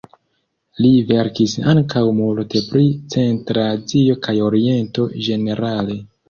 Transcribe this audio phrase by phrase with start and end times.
[0.85, 2.81] Li verkis ankaŭ multe pri
[3.17, 6.01] Centra Azio kaj Oriento ĝenerale.